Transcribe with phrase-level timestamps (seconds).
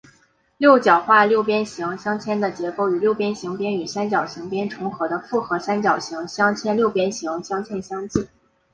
[0.57, 8.27] 六角化六边形镶嵌的结构与六边形边与三角形边重合的复合三角形镶嵌六边形镶嵌相近。